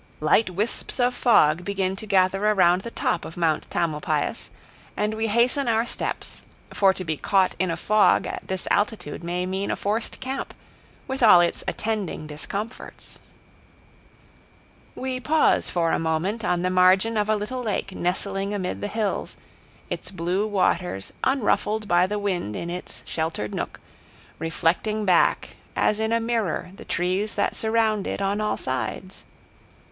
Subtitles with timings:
[0.19, 4.49] Light wisps of fog begin to gather around the top of Mount Tamalpais,
[4.97, 6.41] and we hasten our steps,
[6.73, 10.55] for to be caught in a fog at this altitude may mean a forced camp,
[11.07, 13.19] with all its attending discomforts.
[14.95, 15.19] [Illustration: MOUNTAIN AND VALLEY] We
[15.59, 19.37] pause for a moment on the margin of a little lake nestling amid the hills,
[19.91, 23.79] its blue waters, unruffled by the wind in its sheltered nook,
[24.39, 29.25] reflecting back as in a mirror the trees that surround it on all sides.